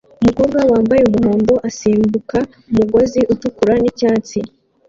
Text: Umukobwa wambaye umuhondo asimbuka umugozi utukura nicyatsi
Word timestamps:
Umukobwa 0.21 0.59
wambaye 0.71 1.01
umuhondo 1.05 1.53
asimbuka 1.69 2.37
umugozi 2.71 3.19
utukura 3.33 3.73
nicyatsi 3.81 4.37